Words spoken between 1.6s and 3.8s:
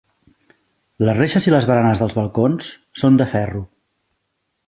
baranes dels balcons són de ferro.